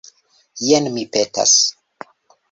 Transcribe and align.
Jen, 0.69 0.89
mi 0.95 1.03
petas. 1.17 1.53